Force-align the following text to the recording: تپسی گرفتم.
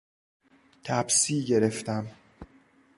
تپسی 0.83 1.45
گرفتم. 1.45 2.07